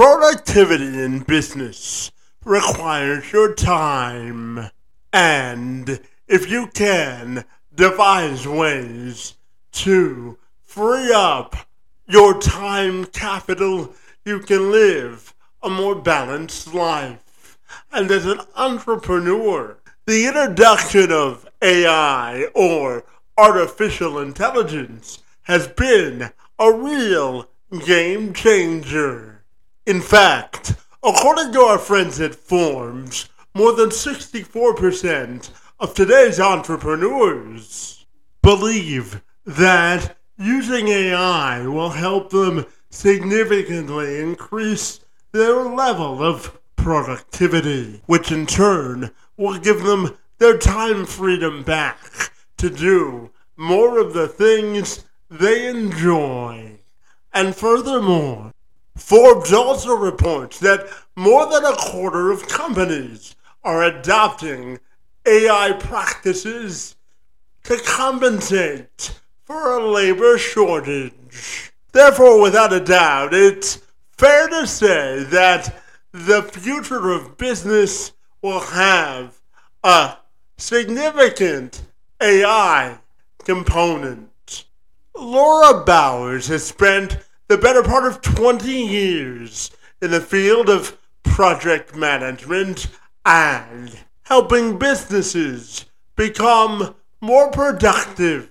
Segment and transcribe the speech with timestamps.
[0.00, 2.10] Productivity in business
[2.46, 4.70] requires your time.
[5.12, 9.34] And if you can devise ways
[9.72, 11.54] to free up
[12.08, 13.92] your time capital,
[14.24, 17.58] you can live a more balanced life.
[17.92, 19.76] And as an entrepreneur,
[20.06, 23.04] the introduction of AI or
[23.36, 27.50] artificial intelligence has been a real
[27.84, 29.29] game changer.
[29.90, 35.50] In fact, according to our friends at Forbes, more than 64%
[35.80, 38.06] of today's entrepreneurs
[38.40, 45.00] believe that using AI will help them significantly increase
[45.32, 52.70] their level of productivity, which in turn will give them their time freedom back to
[52.70, 56.78] do more of the things they enjoy.
[57.32, 58.52] And furthermore,
[58.96, 60.86] Forbes also reports that
[61.16, 64.78] more than a quarter of companies are adopting
[65.26, 66.96] AI practices
[67.64, 71.72] to compensate for a labor shortage.
[71.92, 73.80] Therefore, without a doubt, it's
[74.12, 79.40] fair to say that the future of business will have
[79.82, 80.16] a
[80.56, 81.82] significant
[82.20, 82.98] AI
[83.44, 84.64] component.
[85.16, 87.18] Laura Bowers has spent
[87.50, 92.86] the better part of 20 years in the field of project management
[93.26, 95.84] and helping businesses
[96.14, 98.48] become more productive.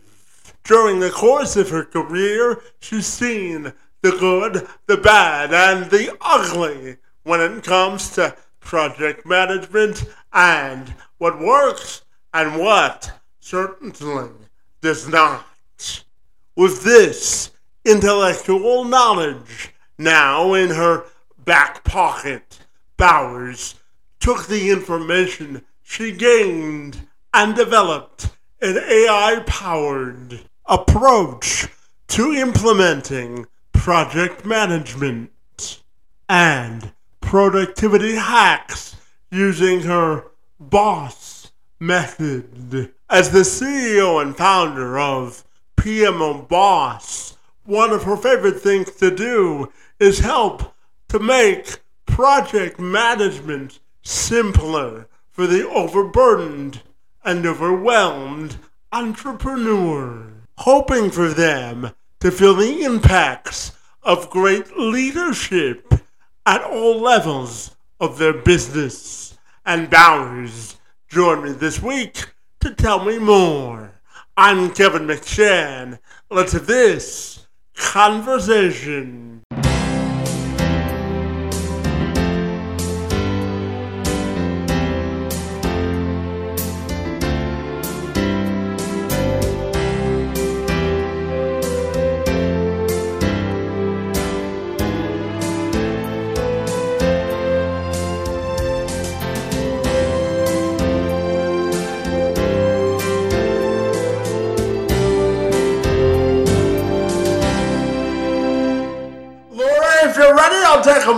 [0.65, 6.97] During the course of her career, she's seen the good, the bad, and the ugly
[7.23, 10.03] when it comes to project management
[10.33, 12.01] and what works
[12.33, 14.31] and what certainly
[14.81, 15.45] does not.
[16.57, 17.51] With this
[17.85, 21.05] intellectual knowledge now in her
[21.37, 22.59] back pocket,
[22.97, 23.75] Bowers
[24.19, 28.29] took the information she gained and developed
[28.61, 31.67] an AI powered approach
[32.07, 35.31] to implementing project management
[36.27, 36.91] and
[37.21, 38.95] productivity hacks
[39.31, 40.25] using her
[40.59, 42.91] boss method.
[43.09, 45.43] As the CEO and founder of
[45.77, 47.37] PMO Boss,
[47.69, 50.73] one of her favorite things to do is help
[51.07, 56.81] to make project management simpler for the overburdened
[57.23, 58.57] and overwhelmed
[58.91, 63.71] entrepreneur, hoping for them to feel the impacts
[64.01, 65.93] of great leadership
[66.47, 69.37] at all levels of their business.
[69.63, 70.77] And Bowers
[71.07, 73.91] joined me this week to tell me more.
[74.35, 75.99] I'm Kevin McShann.
[76.31, 77.45] Let's have this
[77.79, 79.28] conversation.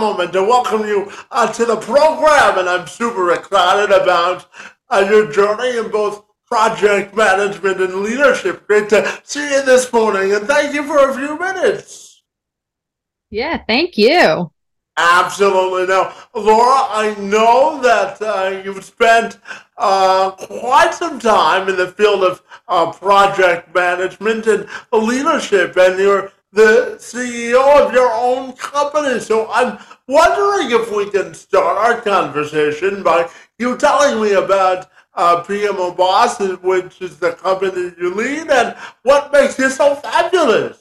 [0.02, 4.48] Moment to welcome you uh, to the program, and I'm super excited about
[4.90, 8.66] uh, your journey in both project management and leadership.
[8.66, 12.24] Great to see you this morning, and thank you for a few minutes.
[13.30, 14.50] Yeah, thank you.
[14.96, 15.86] Absolutely.
[15.86, 19.38] Now, Laura, I know that uh, you've spent
[19.78, 26.32] uh, quite some time in the field of uh, project management and leadership, and you're
[26.52, 29.18] the CEO of your own company.
[29.20, 35.42] So I'm wondering if we can start our conversation by you telling me about uh,
[35.42, 40.78] PMO Boss, which is the company you lead, and what makes it so fabulous.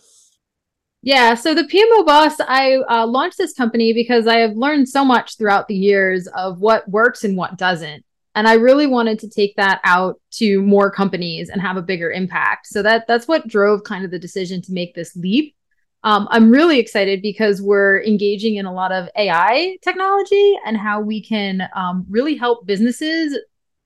[1.03, 5.03] Yeah, so the PMO Boss, I uh, launched this company because I have learned so
[5.03, 8.05] much throughout the years of what works and what doesn't.
[8.35, 12.11] And I really wanted to take that out to more companies and have a bigger
[12.11, 12.67] impact.
[12.67, 15.55] So that that's what drove kind of the decision to make this leap
[16.03, 20.99] um, I'm really excited because we're engaging in a lot of AI technology and how
[20.99, 23.37] we can um, really help businesses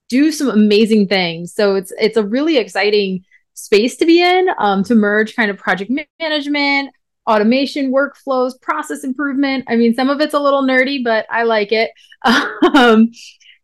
[0.07, 1.53] do some amazing things.
[1.53, 5.57] So it's it's a really exciting space to be in um, to merge kind of
[5.57, 6.91] project management,
[7.27, 9.65] automation, workflows, process improvement.
[9.67, 11.91] I mean, some of it's a little nerdy, but I like it.
[12.23, 13.11] um,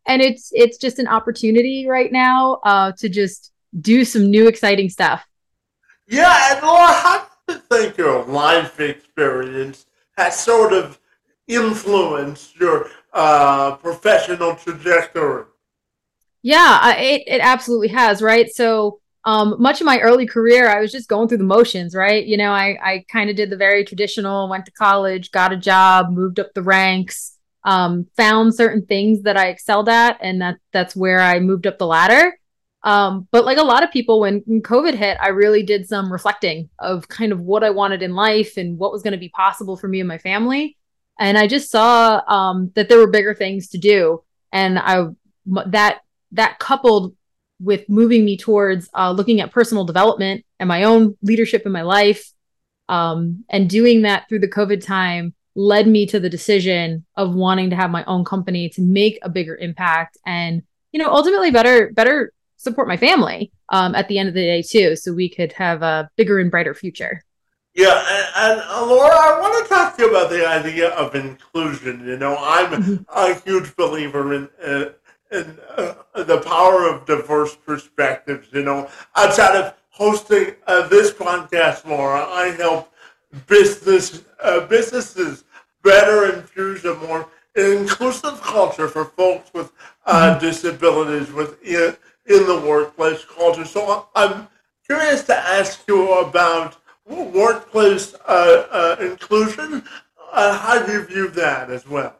[0.06, 4.90] and it's it's just an opportunity right now uh, to just do some new exciting
[4.90, 5.24] stuff.
[6.08, 9.86] Yeah, and Laura, how think your life experience
[10.16, 10.98] has sort of
[11.46, 15.44] influenced your uh, professional trajectory?
[16.42, 18.48] Yeah, it, it absolutely has, right?
[18.52, 22.26] So, um, much of my early career, I was just going through the motions, right?
[22.26, 25.56] You know, I, I kind of did the very traditional, went to college, got a
[25.56, 30.56] job, moved up the ranks, um, found certain things that I excelled at, and that
[30.72, 32.36] that's where I moved up the ladder.
[32.84, 36.68] Um, but like a lot of people, when, COVID hit, I really did some reflecting
[36.78, 39.76] of kind of what I wanted in life and what was going to be possible
[39.76, 40.76] for me and my family.
[41.18, 45.06] And I just saw um, that there were bigger things to do, and I
[45.46, 46.00] that
[46.32, 47.14] that coupled
[47.60, 51.82] with moving me towards uh, looking at personal development and my own leadership in my
[51.82, 52.32] life
[52.88, 57.70] um, and doing that through the covid time led me to the decision of wanting
[57.70, 60.62] to have my own company to make a bigger impact and
[60.92, 62.32] you know ultimately better better
[62.62, 65.82] support my family um, at the end of the day too so we could have
[65.82, 67.22] a bigger and brighter future
[67.74, 71.14] yeah, and, and uh, Laura, I want to talk to you about the idea of
[71.14, 72.06] inclusion.
[72.06, 73.02] You know, I'm mm-hmm.
[73.08, 74.90] a huge believer in uh,
[75.30, 78.48] and uh, the power of diverse perspectives.
[78.52, 82.92] You know, outside of hosting uh, this podcast, Laura, I help
[83.46, 85.44] business uh, businesses
[85.82, 89.72] better infuse a more inclusive culture for folks with
[90.04, 90.44] uh, mm-hmm.
[90.44, 93.64] disabilities within in the workplace culture.
[93.64, 94.48] So I'm
[94.86, 96.76] curious to ask you about
[97.06, 99.84] workplace uh, uh, inclusion.
[100.32, 102.16] how do you view that as well?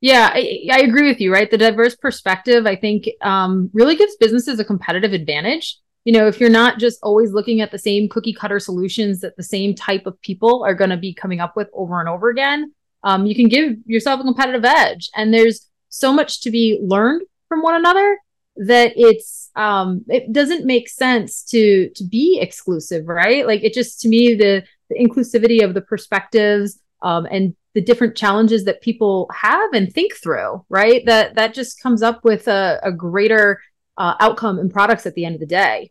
[0.00, 1.50] Yeah, I, I, agree with you, right?
[1.50, 5.78] The diverse perspective, I think, um, really gives businesses a competitive advantage.
[6.04, 9.36] You know, if you're not just always looking at the same cookie cutter solutions that
[9.38, 12.28] the same type of people are going to be coming up with over and over
[12.28, 15.08] again, um, you can give yourself a competitive edge.
[15.16, 18.18] And there's so much to be learned from one another
[18.56, 23.46] that it's um, it doesn't make sense to to be exclusive, right?
[23.46, 28.16] Like it just to me the the inclusivity of the perspectives um, and the different
[28.16, 31.04] challenges that people have and think through, right?
[31.06, 33.60] That that just comes up with a, a greater
[33.98, 35.90] uh, outcome and products at the end of the day.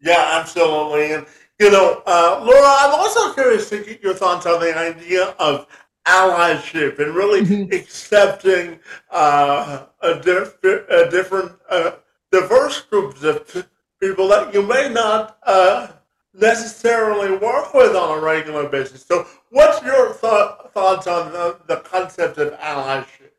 [0.00, 1.12] Yeah, absolutely.
[1.12, 1.26] And
[1.58, 5.66] you know, uh, Laura, I'm also curious to get your thoughts on the idea of
[6.08, 7.72] allyship and really mm-hmm.
[7.72, 11.92] accepting uh, a, diff- a different, uh,
[12.32, 13.66] diverse groups of
[14.00, 15.88] people that you may not uh,
[16.34, 19.04] necessarily work with on a regular basis.
[19.04, 23.30] So, what's your th- thoughts on the, the concept of allyship?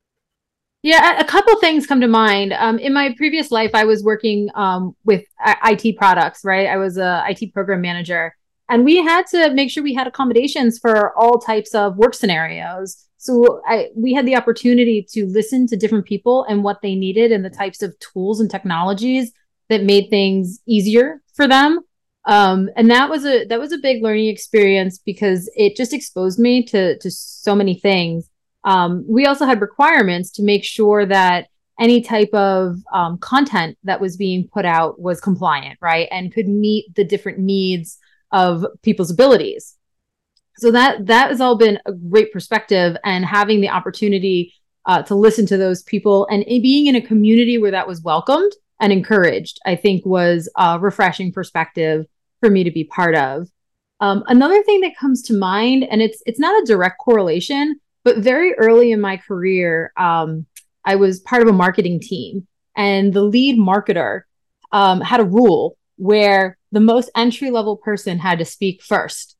[0.82, 2.54] Yeah, a couple things come to mind.
[2.54, 5.26] Um, in my previous life, I was working um, with
[5.66, 6.68] IT products, right?
[6.68, 8.34] I was a IT program manager,
[8.70, 13.06] and we had to make sure we had accommodations for all types of work scenarios.
[13.18, 17.32] So I, we had the opportunity to listen to different people and what they needed
[17.32, 19.32] and the types of tools and technologies
[19.70, 21.80] that made things easier for them.
[22.26, 26.38] Um, and that was a that was a big learning experience because it just exposed
[26.38, 28.30] me to to so many things.
[28.64, 31.48] Um, we also had requirements to make sure that
[31.80, 36.08] any type of um, content that was being put out was compliant right?
[36.12, 37.98] And could meet the different needs
[38.32, 39.78] of people's abilities
[40.60, 44.54] so that that has all been a great perspective and having the opportunity
[44.86, 48.52] uh, to listen to those people and being in a community where that was welcomed
[48.80, 52.06] and encouraged, I think was a refreshing perspective
[52.42, 53.48] for me to be part of.
[54.02, 58.18] Um, another thing that comes to mind, and it's it's not a direct correlation, but
[58.18, 60.46] very early in my career, um,
[60.86, 64.22] I was part of a marketing team, and the lead marketer
[64.72, 69.36] um, had a rule where the most entry level person had to speak first,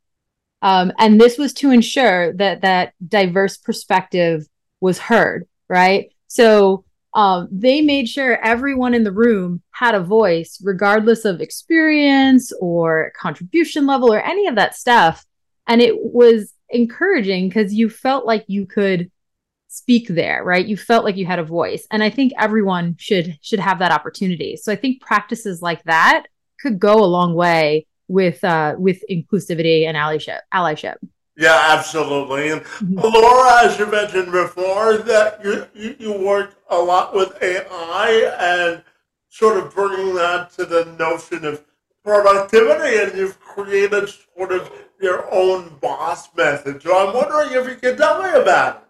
[0.62, 4.48] um, and this was to ensure that that diverse perspective
[4.80, 5.48] was heard.
[5.68, 11.42] Right, so um, they made sure everyone in the room had a voice, regardless of
[11.42, 15.26] experience or contribution level or any of that stuff.
[15.68, 19.12] And it was encouraging because you felt like you could
[19.68, 20.66] speak there, right?
[20.66, 21.88] You felt like you had a voice.
[21.92, 24.56] And I think everyone should should have that opportunity.
[24.56, 26.26] So I think practices like that
[26.62, 30.40] could go a long way with uh, with inclusivity and allyship.
[30.54, 30.96] allyship.
[31.38, 32.50] Yeah, absolutely.
[32.50, 33.00] And mm-hmm.
[33.00, 38.84] Laura, as you mentioned before, that you, you, you work a lot with AI and
[39.30, 41.64] sort of bringing that to the notion of
[42.04, 44.70] productivity, and you've created sort of
[45.02, 46.82] your own boss method.
[46.84, 48.84] So I'm wondering if you could tell me about it.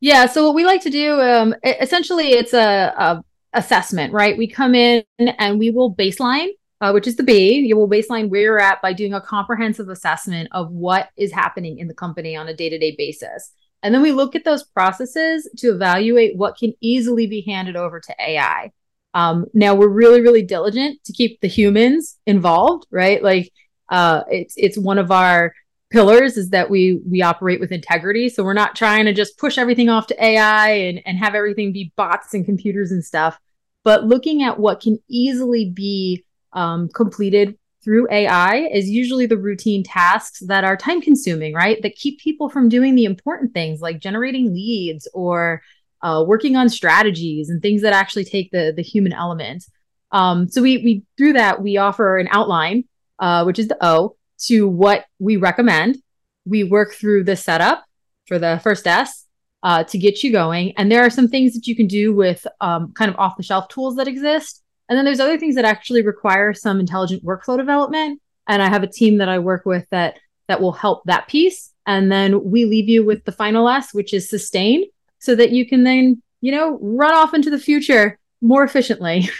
[0.00, 0.26] Yeah.
[0.26, 4.36] So what we like to do, um, essentially, it's a, a assessment, right?
[4.36, 6.48] We come in and we will baseline
[6.80, 7.60] uh, which is the B.
[7.60, 11.78] You will baseline where you're at by doing a comprehensive assessment of what is happening
[11.78, 13.52] in the company on a day to day basis.
[13.82, 18.00] And then we look at those processes to evaluate what can easily be handed over
[18.00, 18.72] to AI.
[19.14, 23.22] Um, now we're really, really diligent to keep the humans involved, right?
[23.22, 23.50] Like
[23.88, 25.54] uh, it's it's one of our
[25.90, 28.28] pillars is that we we operate with integrity.
[28.28, 31.72] So we're not trying to just push everything off to AI and, and have everything
[31.72, 33.38] be bots and computers and stuff,
[33.84, 36.25] but looking at what can easily be
[36.56, 41.80] um, completed through AI is usually the routine tasks that are time consuming, right?
[41.82, 45.62] That keep people from doing the important things like generating leads or
[46.02, 49.64] uh, working on strategies and things that actually take the the human element.
[50.10, 52.84] Um, so we we through that we offer an outline,
[53.20, 55.98] uh, which is the O, to what we recommend.
[56.44, 57.84] We work through the setup
[58.26, 59.26] for the first S
[59.62, 62.44] uh, to get you going, and there are some things that you can do with
[62.60, 65.64] um, kind of off the shelf tools that exist and then there's other things that
[65.64, 68.20] actually require some intelligent workflow development.
[68.48, 71.72] And I have a team that I work with that that will help that piece.
[71.86, 74.84] And then we leave you with the final S, which is sustain,
[75.18, 79.28] so that you can then, you know, run off into the future more efficiently.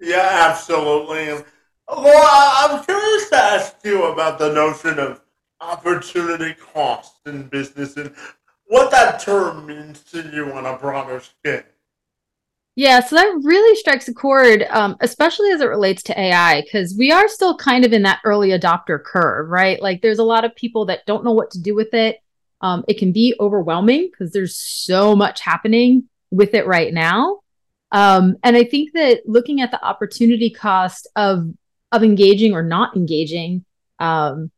[0.00, 1.44] Yeah, absolutely.
[1.90, 5.20] Laura, I'm curious to ask you about the notion of
[5.60, 8.14] opportunity cost in business and
[8.66, 11.64] what that term means to you on a broader scale.
[12.78, 16.94] Yeah, so that really strikes a chord, um, especially as it relates to AI, because
[16.96, 19.82] we are still kind of in that early adopter curve, right?
[19.82, 22.20] Like there's a lot of people that don't know what to do with it.
[22.60, 27.40] Um, it can be overwhelming because there's so much happening with it right now.
[27.90, 31.52] Um, and I think that looking at the opportunity cost of
[31.90, 33.64] of engaging or not engaging
[33.98, 34.52] um,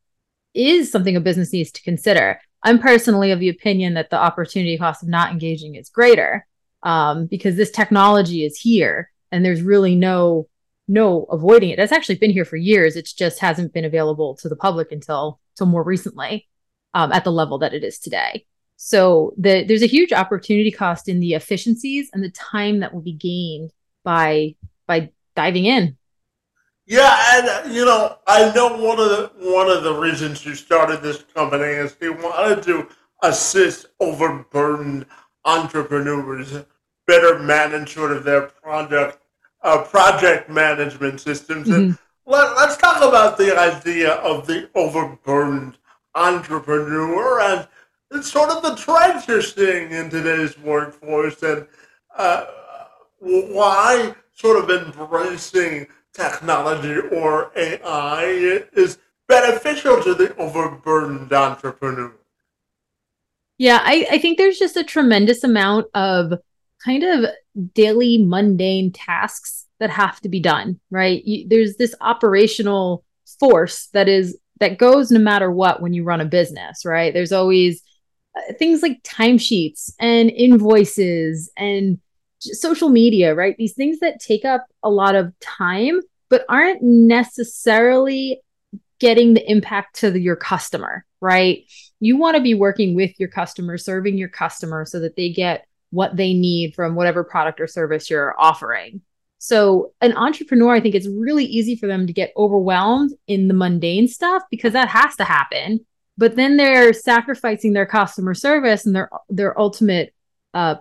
[0.53, 2.39] is something a business needs to consider.
[2.63, 6.47] I'm personally of the opinion that the opportunity cost of not engaging is greater
[6.83, 10.49] um, because this technology is here and there's really no
[10.89, 11.77] no avoiding it.
[11.77, 12.97] That's actually been here for years.
[12.97, 16.49] It just hasn't been available to the public until until more recently
[16.95, 18.45] um, at the level that it is today.
[18.77, 23.03] So the, there's a huge opportunity cost in the efficiencies and the time that will
[23.03, 23.73] be gained
[24.05, 24.57] by
[24.87, 25.97] by diving in.
[26.87, 30.55] Yeah, and uh, you know, I know one of the one of the reasons you
[30.55, 32.89] started this company is you wanted to
[33.23, 35.07] assist overburdened
[35.45, 36.65] entrepreneurs
[37.07, 39.19] better manage sort of their project
[39.63, 41.69] uh, project management systems.
[41.69, 41.81] Mm-hmm.
[41.81, 45.77] And let, let's talk about the idea of the overburdened
[46.15, 47.69] entrepreneur and
[48.11, 51.67] it's sort of the trends you're seeing in today's workforce and
[52.17, 52.47] uh,
[53.21, 62.13] why sort of embracing technology or AI is beneficial to the overburdened entrepreneur.
[63.61, 66.33] Yeah, I, I think there's just a tremendous amount of
[66.83, 67.27] kind of
[67.75, 71.23] daily mundane tasks that have to be done, right?
[71.27, 73.05] You, there's this operational
[73.39, 77.13] force that is that goes no matter what when you run a business, right?
[77.13, 77.83] There's always
[78.35, 81.99] uh, things like timesheets and invoices and
[82.39, 83.57] social media, right?
[83.59, 86.01] These things that take up a lot of time
[86.31, 88.41] but aren't necessarily
[89.01, 91.65] getting the impact to the, your customer, right?
[91.99, 95.67] You want to be working with your customer, serving your customer so that they get
[95.91, 99.01] what they need from whatever product or service you're offering.
[99.39, 103.55] So, an entrepreneur, I think it's really easy for them to get overwhelmed in the
[103.55, 105.87] mundane stuff because that has to happen.
[106.19, 110.15] But then they're sacrificing their customer service and their their ultimate
[110.53, 110.77] uh,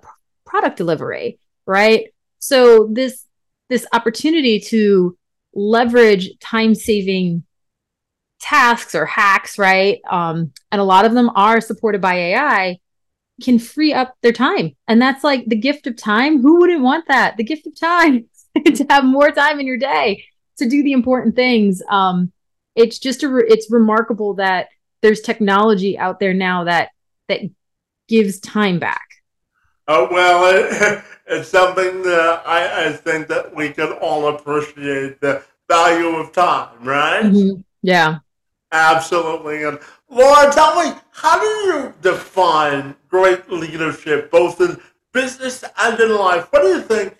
[0.46, 2.14] product delivery, right?
[2.40, 3.26] So this
[3.70, 5.18] this opportunity to
[5.54, 7.44] leverage time saving
[8.39, 10.00] tasks or hacks, right?
[10.10, 12.79] Um, and a lot of them are supported by AI,
[13.41, 14.75] can free up their time.
[14.88, 16.41] And that's like the gift of time.
[16.41, 17.38] Who wouldn't want that?
[17.38, 18.25] The gift of time
[18.65, 20.24] to have more time in your day
[20.58, 21.81] to do the important things.
[21.89, 22.31] Um,
[22.75, 24.69] it's just a re- it's remarkable that
[25.01, 26.89] there's technology out there now that
[27.27, 27.41] that
[28.08, 29.08] gives time back.
[29.88, 35.43] Oh well, it, it's something that I, I think that we can all appreciate the
[35.67, 37.24] value of time, right?
[37.24, 37.62] Mm-hmm.
[37.81, 38.19] Yeah,
[38.72, 39.64] absolutely.
[39.64, 44.80] And Laura, tell me, how do you define great leadership, both in
[45.14, 46.48] business and in life?
[46.52, 47.18] What do you think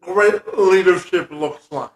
[0.00, 1.90] great leadership looks like?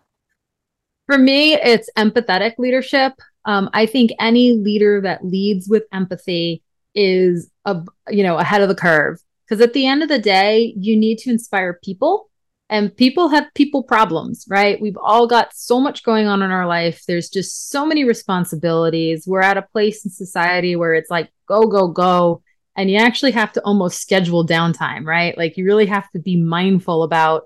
[1.07, 3.13] For me, it's empathetic leadership.
[3.45, 6.63] Um, I think any leader that leads with empathy
[6.95, 10.75] is a you know ahead of the curve because at the end of the day,
[10.77, 12.29] you need to inspire people
[12.69, 14.81] and people have people problems, right?
[14.81, 17.05] We've all got so much going on in our life.
[17.07, 19.25] There's just so many responsibilities.
[19.27, 22.43] We're at a place in society where it's like go, go, go.
[22.77, 25.37] And you actually have to almost schedule downtime, right?
[25.39, 27.45] Like you really have to be mindful about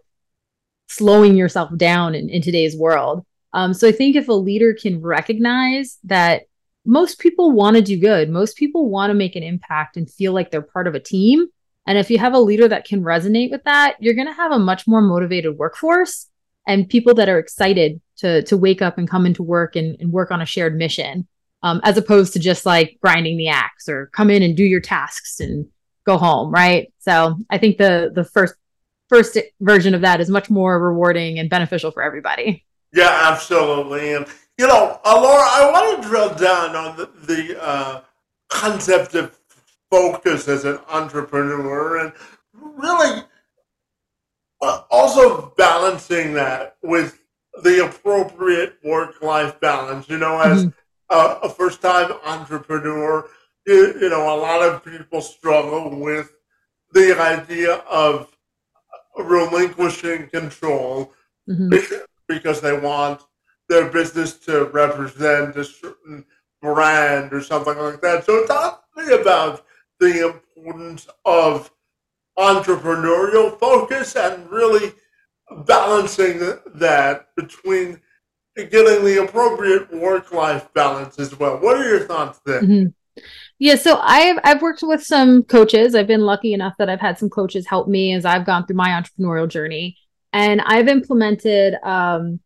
[0.88, 3.24] slowing yourself down in, in today's world.
[3.52, 6.44] Um, so I think if a leader can recognize that
[6.86, 10.32] most people want to do good, most people want to make an impact and feel
[10.32, 11.46] like they're part of a team
[11.90, 14.52] and if you have a leader that can resonate with that, you're going to have
[14.52, 16.28] a much more motivated workforce
[16.66, 20.12] and people that are excited to to wake up and come into work and, and
[20.12, 21.26] work on a shared mission.
[21.62, 24.80] um, as opposed to just like grinding the axe or come in and do your
[24.80, 25.66] tasks and
[26.04, 26.92] go home, right?
[26.98, 28.54] So I think the the first
[29.08, 32.64] first version of that is much more rewarding and beneficial for everybody.
[32.92, 34.14] Yeah, absolutely.
[34.14, 34.26] And
[34.58, 38.00] you know, uh, Laura, I want to drill down on the, the uh,
[38.48, 39.38] concept of
[39.90, 42.12] focus as an entrepreneur and
[42.60, 43.22] really
[44.90, 47.22] also balancing that with
[47.62, 50.08] the appropriate work-life balance.
[50.08, 51.14] You know, as mm-hmm.
[51.14, 53.28] a, a first-time entrepreneur,
[53.66, 56.30] you, you know, a lot of people struggle with
[56.92, 58.36] the idea of
[59.18, 61.12] relinquishing control
[61.48, 61.72] mm-hmm.
[62.28, 63.22] because they want
[63.68, 66.24] their business to represent a certain
[66.60, 68.24] brand or something like that.
[68.24, 69.64] So talk to me about
[70.00, 71.70] the importance of
[72.38, 74.92] entrepreneurial focus and really
[75.66, 76.38] balancing
[76.74, 78.00] that between
[78.56, 81.58] getting the appropriate work-life balance as well.
[81.58, 82.62] What are your thoughts there?
[82.62, 82.86] Mm-hmm.
[83.58, 85.94] Yeah, so I've I've worked with some coaches.
[85.94, 88.76] I've been lucky enough that I've had some coaches help me as I've gone through
[88.76, 89.98] my entrepreneurial journey,
[90.32, 92.40] and I've implemented um,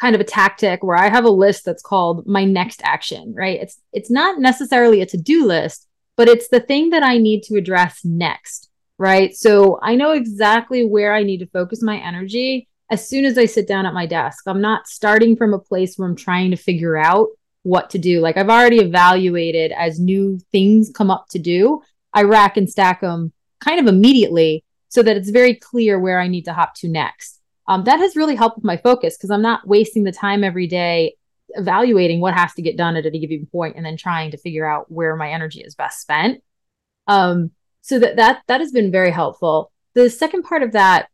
[0.00, 3.34] kind of a tactic where I have a list that's called my next action.
[3.36, 3.60] Right?
[3.60, 7.42] It's it's not necessarily a to do list, but it's the thing that I need
[7.44, 8.70] to address next.
[8.96, 9.34] Right?
[9.34, 13.46] So I know exactly where I need to focus my energy as soon as I
[13.46, 14.44] sit down at my desk.
[14.46, 17.28] I'm not starting from a place where I'm trying to figure out
[17.64, 18.20] what to do.
[18.20, 23.00] Like I've already evaluated as new things come up to do, I rack and stack
[23.00, 26.88] them kind of immediately so that it's very clear where I need to hop to
[26.88, 27.40] next.
[27.66, 30.66] Um, that has really helped with my focus because I'm not wasting the time every
[30.66, 31.16] day
[31.56, 34.66] evaluating what has to get done at any given point and then trying to figure
[34.66, 36.42] out where my energy is best spent.
[37.06, 39.70] Um, so that that that has been very helpful.
[39.94, 41.08] The second part of that,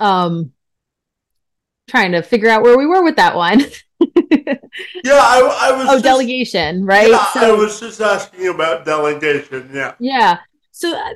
[0.00, 0.52] um,
[1.88, 3.60] trying to figure out where we were with that one.
[4.00, 4.58] yeah,
[5.12, 5.88] I, I was.
[5.88, 7.10] Oh, just, delegation, right?
[7.10, 9.70] Yeah, so, I was just asking about delegation.
[9.72, 9.94] Yeah.
[10.00, 10.38] Yeah.
[10.72, 11.12] So, uh,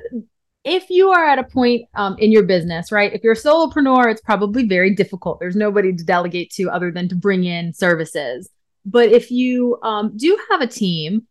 [0.67, 3.13] if you are at a point um, in your business, right?
[3.13, 5.39] If you're a solopreneur, it's probably very difficult.
[5.39, 8.49] There's nobody to delegate to other than to bring in services.
[8.85, 11.27] But if you um, do have a team,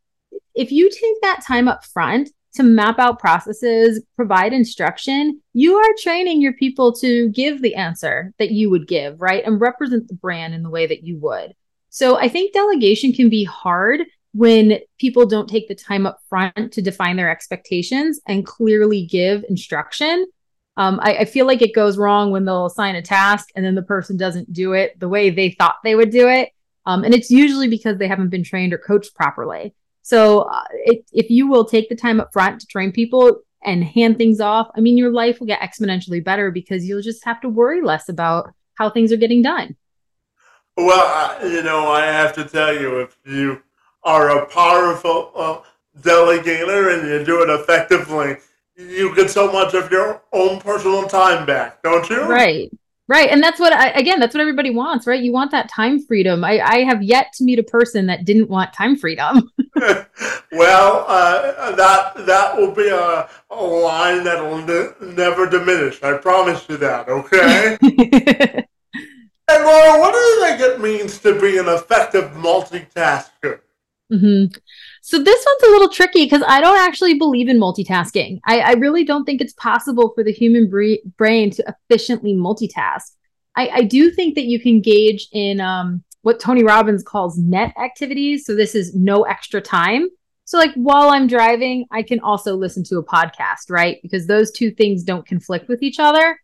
[0.55, 5.94] if you take that time up front to map out processes, provide instruction, you are
[6.03, 9.44] training your people to give the answer that you would give, right?
[9.44, 11.55] And represent the brand in the way that you would.
[11.90, 14.03] So I think delegation can be hard
[14.37, 19.42] when people don't take the time up front to define their expectations and clearly give
[19.49, 20.27] instruction.
[20.77, 23.75] Um, I, I, feel like it goes wrong when they'll assign a task and then
[23.75, 26.51] the person doesn't do it the way they thought they would do it.
[26.85, 29.75] Um, and it's usually because they haven't been trained or coached properly.
[30.03, 33.83] So uh, it, if you will take the time up front to train people and
[33.83, 37.40] hand things off, I mean, your life will get exponentially better because you'll just have
[37.40, 39.77] to worry less about how things are getting done.
[40.77, 43.62] Well, you know, I have to tell you, if you
[44.07, 45.59] are a powerful uh,
[46.01, 48.37] delegator and you do it effectively,
[48.77, 52.23] you get so much of your own personal time back, don't you?
[52.23, 52.71] Right.
[53.09, 53.31] Right.
[53.31, 55.23] And that's what, I, again, that's what everybody wants, right?
[55.23, 56.45] You want that time freedom.
[56.45, 59.51] I, I have yet to meet a person that didn't want time freedom.
[60.53, 66.03] well, uh, that that will be a, a line that will ne- never diminish.
[66.03, 67.79] I promise you that, okay?
[67.83, 73.61] and Laura, what do you think it means to be an effective multitasker?
[74.12, 74.57] Mm-hmm.
[75.03, 78.38] So this one's a little tricky because I don't actually believe in multitasking.
[78.47, 83.11] I, I, really don't think it's possible for the human bre- brain to efficiently multitask.
[83.57, 87.75] I, I, do think that you can gauge in um, what Tony Robbins calls net
[87.77, 88.47] activities.
[88.47, 90.09] So this is no extra time.
[90.45, 93.99] So like while I'm driving, I can also listen to a podcast, right?
[94.03, 96.40] Because those two things don't conflict with each other.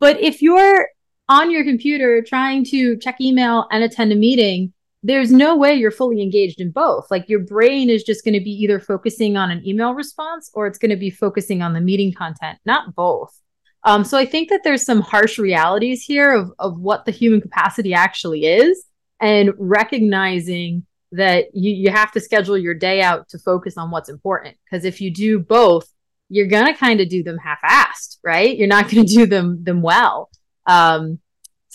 [0.00, 0.88] But if you're
[1.28, 4.72] on your computer trying to check email and attend a meeting,
[5.06, 7.06] there's no way you're fully engaged in both.
[7.12, 10.66] Like your brain is just going to be either focusing on an email response or
[10.66, 13.40] it's going to be focusing on the meeting content, not both.
[13.84, 17.40] Um, so I think that there's some harsh realities here of, of what the human
[17.40, 18.84] capacity actually is
[19.20, 24.08] and recognizing that you, you have to schedule your day out to focus on what's
[24.08, 24.56] important.
[24.64, 25.86] Because if you do both,
[26.28, 28.58] you're going to kind of do them half-assed, right?
[28.58, 30.30] You're not going to do them them well.
[30.66, 31.20] Um,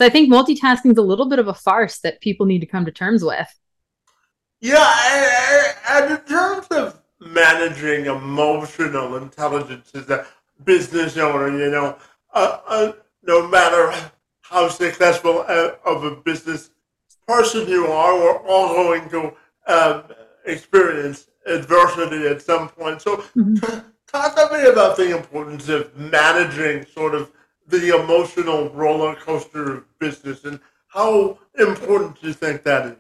[0.01, 2.65] so I think multitasking is a little bit of a farce that people need to
[2.65, 3.47] come to terms with.
[4.59, 10.25] Yeah, and in terms of managing emotional intelligence as a
[10.63, 11.99] business owner, you know,
[12.33, 13.93] uh, uh, no matter
[14.41, 16.71] how successful uh, of a business
[17.27, 19.31] person you are, we're all going to
[19.67, 20.03] um,
[20.45, 23.03] experience adversity at some point.
[23.03, 23.79] So, mm-hmm.
[24.07, 27.31] talk to me about the importance of managing sort of
[27.71, 32.97] the emotional roller coaster of business and how important do you think that is?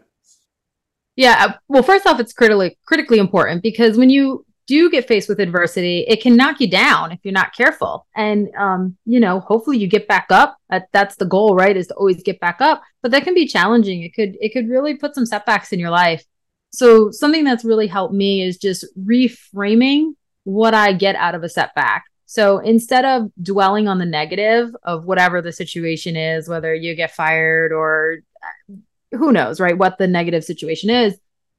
[1.15, 1.35] Yeah.
[1.39, 5.41] Uh, well, first off, it's critically critically important because when you do get faced with
[5.41, 8.07] adversity, it can knock you down if you're not careful.
[8.15, 10.57] And um, you know, hopefully you get back up.
[10.69, 11.75] That, that's the goal, right?
[11.75, 12.81] Is to always get back up.
[13.01, 14.03] But that can be challenging.
[14.03, 16.23] It could it could really put some setbacks in your life.
[16.71, 20.13] So something that's really helped me is just reframing
[20.45, 22.05] what I get out of a setback.
[22.31, 27.11] So instead of dwelling on the negative of whatever the situation is, whether you get
[27.11, 28.75] fired or uh,
[29.17, 29.77] who knows, right?
[29.77, 31.17] What the negative situation is,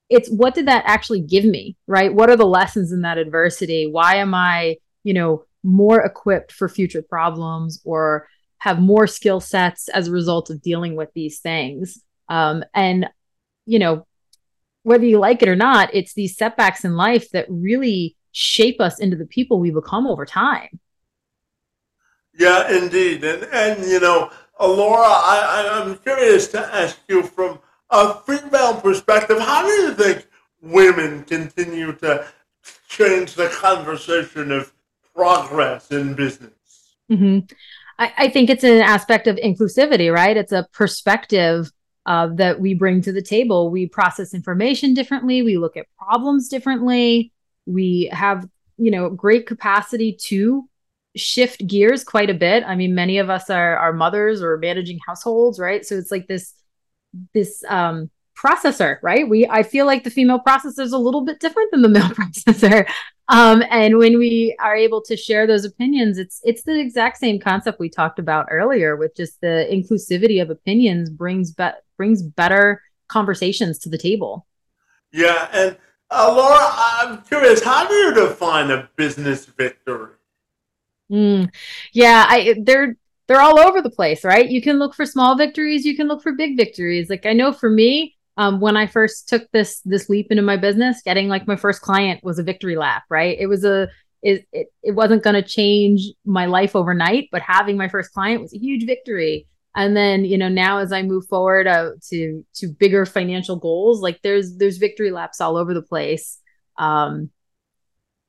[0.08, 2.14] it's what did that actually give me, right?
[2.14, 3.86] What are the lessons in that adversity?
[3.86, 9.90] Why am I, you know, more equipped for future problems or have more skill sets
[9.90, 12.02] as a result of dealing with these things?
[12.30, 13.10] Um, and,
[13.66, 14.06] you know,
[14.84, 18.98] whether you like it or not, it's these setbacks in life that really shape us
[18.98, 20.80] into the people we become over time.
[22.34, 23.22] Yeah, indeed.
[23.24, 27.58] And, and you know, Laura, I, I'm curious to ask you from
[27.90, 30.26] a female perspective, how do you think
[30.62, 32.26] women continue to
[32.88, 34.72] change the conversation of
[35.14, 36.52] progress in business?
[37.10, 37.52] Mm-hmm.
[37.98, 40.36] I, I, think it's an aspect of inclusivity, right?
[40.36, 41.70] It's a perspective
[42.06, 43.70] uh, that we bring to the table.
[43.70, 47.31] We process information differently, we look at problems differently
[47.66, 48.46] we have
[48.76, 50.68] you know great capacity to
[51.16, 52.64] shift gears quite a bit.
[52.66, 55.84] I mean many of us are are mothers or managing households right?
[55.84, 56.54] So it's like this
[57.34, 59.28] this um processor right?
[59.28, 62.02] We i feel like the female processor is a little bit different than the male
[62.08, 62.88] processor.
[63.28, 67.38] Um and when we are able to share those opinions it's it's the exact same
[67.38, 72.82] concept we talked about earlier with just the inclusivity of opinions brings be- brings better
[73.08, 74.46] conversations to the table.
[75.12, 75.76] Yeah and
[76.12, 80.10] uh, Laura, I'm curious, how do you define a business victory?
[81.10, 81.52] Mm,
[81.92, 82.96] yeah, I they're
[83.28, 84.48] they're all over the place, right?
[84.48, 87.10] You can look for small victories, you can look for big victories.
[87.10, 90.56] Like I know for me, um, when I first took this this leap into my
[90.56, 93.36] business, getting like my first client was a victory lap, right?
[93.38, 93.88] It was a
[94.22, 98.40] it it, it wasn't going to change my life overnight, but having my first client
[98.40, 102.44] was a huge victory and then you know now as i move forward uh, to
[102.54, 106.38] to bigger financial goals like there's there's victory laps all over the place
[106.78, 107.30] um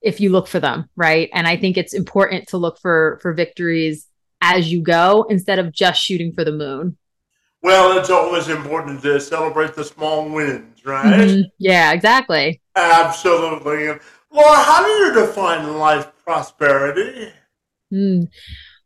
[0.02, 1.30] if you look for them right?
[1.34, 4.08] And i think it's important to look for for victories
[4.42, 6.98] as you go instead of just shooting for the moon.
[7.62, 11.06] Well it's always important to celebrate the small wins right?
[11.06, 11.42] Mm-hmm.
[11.60, 12.62] yeah exactly.
[12.76, 14.00] Absolutely.
[14.30, 17.32] Well how do you define life prosperity?
[17.94, 18.28] Mm.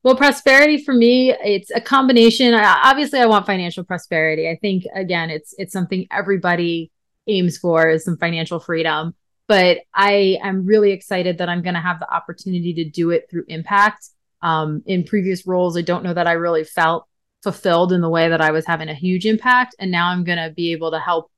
[0.08, 2.54] Well, prosperity for me, it's a combination.
[2.54, 4.48] I, obviously, I want financial prosperity.
[4.48, 6.94] I think again, it's it's something everybody
[7.28, 9.16] aims for is some financial freedom.
[9.50, 13.28] But I am really excited that I'm going to have the opportunity to do it
[13.30, 14.08] through impact.
[14.42, 17.06] Um, in previous roles, I don't know that I really felt
[17.44, 20.38] fulfilled in the way that I was having a huge impact, and now I'm going
[20.38, 21.30] to be able to help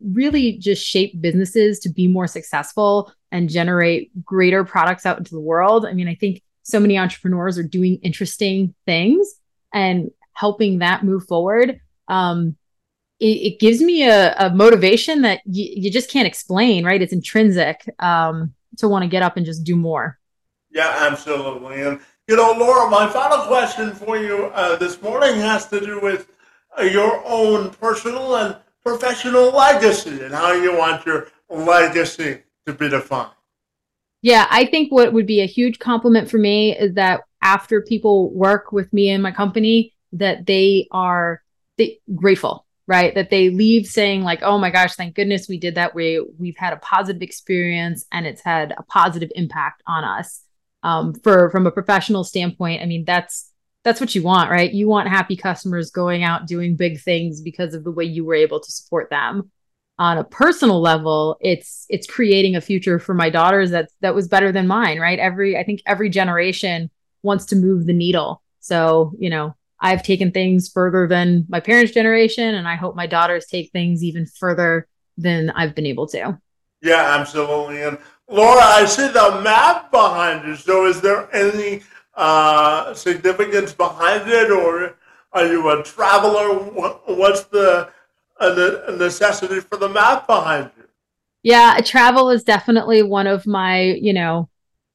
[0.00, 5.40] really just shape businesses to be more successful and generate greater products out into the
[5.40, 5.84] world.
[5.84, 9.34] I mean, I think so many entrepreneurs are doing interesting things
[9.72, 12.56] and helping that move forward um,
[13.20, 17.00] it, it, gives me a, a motivation that y- you just can't explain right?
[17.00, 20.18] It's intrinsic um, to want to get up and just do more.
[20.70, 21.82] Yeah absolutely.
[21.82, 26.00] And you know laura my final question for you uh, this morning has to do
[26.00, 26.28] with
[26.78, 32.88] uh, your own personal and professional legacy and how you want your legacy to be
[32.88, 33.30] defined
[34.24, 38.32] yeah, I think what would be a huge compliment for me is that after people
[38.32, 41.42] work with me and my company, that they are
[42.14, 43.14] grateful, right?
[43.14, 45.94] That they leave saying like, "Oh my gosh, thank goodness we did that.
[45.94, 50.40] We we've had a positive experience and it's had a positive impact on us."
[50.82, 53.50] Um, for from a professional standpoint, I mean that's
[53.82, 54.72] that's what you want, right?
[54.72, 58.34] You want happy customers going out doing big things because of the way you were
[58.34, 59.50] able to support them
[59.98, 64.26] on a personal level it's it's creating a future for my daughters that that was
[64.26, 65.18] better than mine right?
[65.18, 66.90] Every i think every generation
[67.22, 68.42] wants to move the needle.
[68.60, 73.06] So you know i've taken things further than my parents generation and i hope my
[73.06, 76.38] daughters take things even further than i've been able to.
[76.82, 77.82] Yeah absolutely.
[77.82, 80.56] And laura i see the map behind you.
[80.56, 81.82] So is there any
[82.14, 84.96] uh significance behind it or
[85.32, 86.54] are you a traveler?
[87.06, 87.90] What's the
[88.40, 90.84] a, a necessity for the map behind you.
[91.42, 94.48] Yeah, travel is definitely one of my, you know,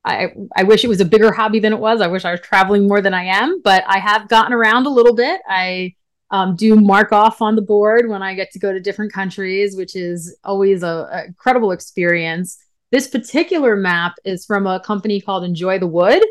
[0.06, 2.02] I I wish it was a bigger hobby than it was.
[2.02, 4.89] I wish I was traveling more than I am, but I have gotten around a
[4.89, 5.41] little bit.
[5.47, 5.95] I
[6.32, 9.75] um, do mark off on the board when I get to go to different countries,
[9.75, 12.58] which is always a, a incredible experience.
[12.91, 16.23] This particular map is from a company called Enjoy the Wood,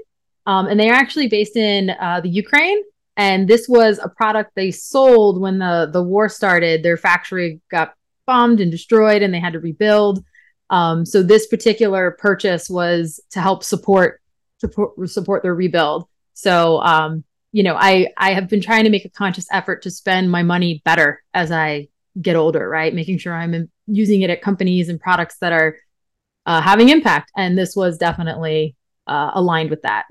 [0.46, 2.82] um, and they are actually based in uh, the Ukraine
[3.18, 7.92] and this was a product they sold when the the war started their factory got
[8.26, 10.24] bombed and destroyed and they had to rebuild.
[10.70, 14.20] Um, so this particular purchase was to help support
[14.58, 16.06] support, support their rebuild.
[16.34, 19.90] So um, you know, I I have been trying to make a conscious effort to
[19.90, 21.88] spend my money better as I
[22.20, 22.94] get older, right?
[22.94, 25.76] Making sure I'm using it at companies and products that are
[26.46, 27.32] uh, having impact.
[27.36, 28.76] And this was definitely
[29.06, 30.06] uh, aligned with that.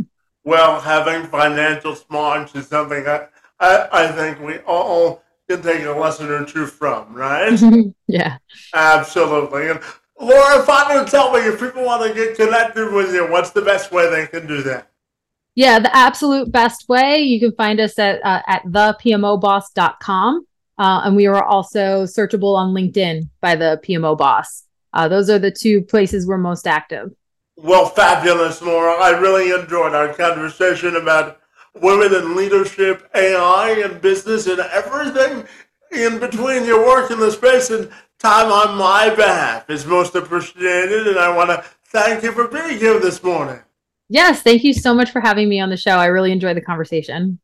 [0.48, 3.28] Well, having financial smarts is something I,
[3.60, 7.60] I, I think we all can take a lesson or two from, right?
[8.08, 8.38] yeah.
[8.74, 9.68] Absolutely.
[9.68, 9.82] And
[10.18, 13.92] Laura, finally tell me if people want to get connected with you, what's the best
[13.92, 14.90] way they can do that?
[15.56, 17.18] Yeah, the absolute best way.
[17.18, 20.48] You can find us at uh, at thepmoboss.com.
[20.78, 24.64] Uh, and we are also searchable on LinkedIn by the PMO Boss.
[24.94, 27.12] Uh, those are the two places we're most active.
[27.58, 28.94] Well, fabulous, Laura.
[28.94, 31.40] I really enjoyed our conversation about
[31.74, 35.48] women in leadership, AI, and business, and everything
[35.92, 37.90] in between your work in the space and
[38.20, 41.08] time on my behalf is most appreciated.
[41.08, 43.60] And I want to thank you for being here this morning.
[44.08, 45.98] Yes, thank you so much for having me on the show.
[45.98, 47.40] I really enjoyed the conversation.